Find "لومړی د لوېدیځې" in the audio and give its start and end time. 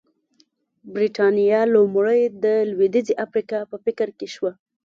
1.73-3.13